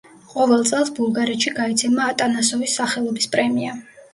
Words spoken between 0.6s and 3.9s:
წელს, ბულგარეთში გაიცემა ატანასოვის სახელობის პრემია.